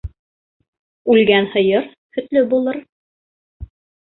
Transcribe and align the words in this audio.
Үлгән 1.15 1.45
һыйыр 1.57 1.85
һөтлө 2.17 2.43
булыр. 2.55 2.81